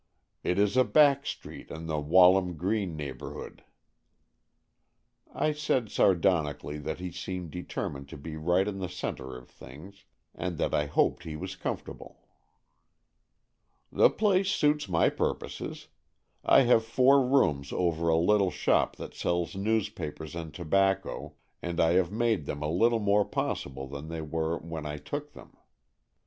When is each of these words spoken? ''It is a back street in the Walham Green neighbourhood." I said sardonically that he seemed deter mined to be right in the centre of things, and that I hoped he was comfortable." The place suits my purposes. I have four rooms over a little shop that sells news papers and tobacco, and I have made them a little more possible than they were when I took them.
''It 0.51 0.57
is 0.57 0.75
a 0.77 0.83
back 0.83 1.27
street 1.27 1.69
in 1.69 1.85
the 1.85 1.99
Walham 1.99 2.57
Green 2.57 2.95
neighbourhood." 2.97 3.63
I 5.31 5.51
said 5.51 5.91
sardonically 5.91 6.79
that 6.79 6.97
he 6.99 7.11
seemed 7.11 7.51
deter 7.51 7.87
mined 7.87 8.09
to 8.09 8.17
be 8.17 8.35
right 8.35 8.67
in 8.67 8.79
the 8.79 8.89
centre 8.89 9.37
of 9.37 9.47
things, 9.47 10.05
and 10.33 10.57
that 10.57 10.73
I 10.73 10.87
hoped 10.87 11.21
he 11.23 11.35
was 11.35 11.55
comfortable." 11.55 12.25
The 13.91 14.09
place 14.09 14.49
suits 14.49 14.89
my 14.89 15.07
purposes. 15.09 15.89
I 16.43 16.61
have 16.61 16.83
four 16.83 17.23
rooms 17.23 17.71
over 17.71 18.07
a 18.07 18.17
little 18.17 18.49
shop 18.49 18.95
that 18.95 19.13
sells 19.13 19.55
news 19.55 19.89
papers 19.89 20.33
and 20.35 20.51
tobacco, 20.51 21.35
and 21.61 21.79
I 21.79 21.91
have 21.91 22.11
made 22.11 22.47
them 22.47 22.63
a 22.63 22.71
little 22.71 22.97
more 22.99 23.23
possible 23.23 23.85
than 23.87 24.07
they 24.07 24.21
were 24.21 24.57
when 24.57 24.83
I 24.87 24.97
took 24.97 25.33
them. 25.33 25.55